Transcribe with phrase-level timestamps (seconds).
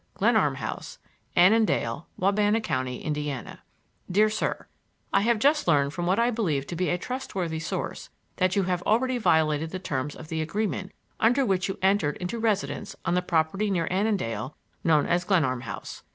[0.15, 0.97] Glenarm House,
[1.35, 3.61] Annandale, Wabana Co., Indiana:
[4.09, 8.55] DEAR SIR—I have just learned from what I believe to be a trustworthy source that
[8.55, 12.95] you have already violated the terms of the agreement under which you entered into residence
[13.05, 16.01] on the property near Annandale, known as Glenarm House.